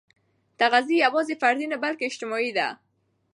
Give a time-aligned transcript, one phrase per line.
[0.59, 2.67] تغذیه یوازې فردي نه، بلکې اجتماعي ده.